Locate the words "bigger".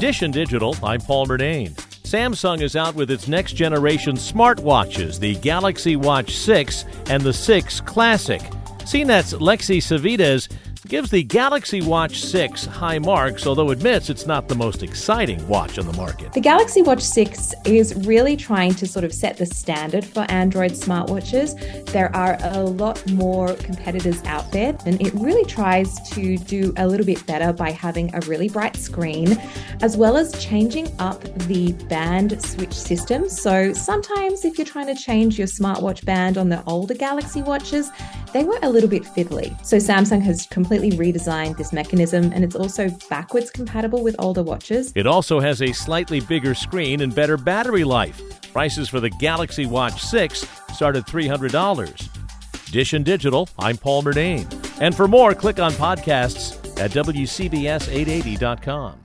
46.20-46.54